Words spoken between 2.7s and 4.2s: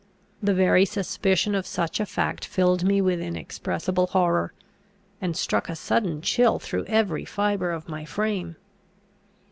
me with inexpressible